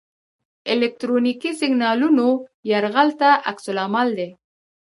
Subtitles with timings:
[0.71, 2.27] الکترونیکي سیګنالونو
[2.69, 4.29] یرغل ته عکس العمل دی.